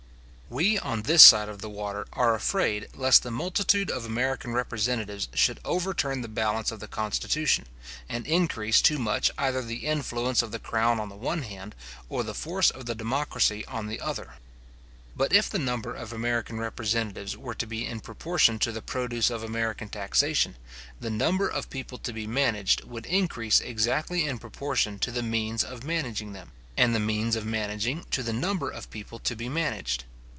[0.53, 5.61] We on this side the water are afraid lest the multitude of American representatives should
[5.63, 7.67] overturn the balance of the constitution,
[8.09, 11.73] and increase too much either the influence of the crown on the one hand,
[12.09, 14.33] or the force of the democracy on the other.
[15.15, 19.29] But if the number of American representatives were to be in proportion to the produce
[19.29, 20.57] of American taxation,
[20.99, 25.63] the number of people to be managed would increase exactly in proportion to the means
[25.63, 29.47] of managing them, and the means of managing to the number of people to be
[29.47, 30.03] managed.